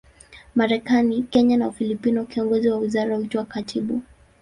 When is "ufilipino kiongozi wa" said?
1.67-2.77